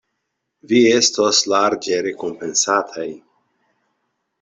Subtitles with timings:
[0.71, 3.09] Vi estos larĝe rekompensataj.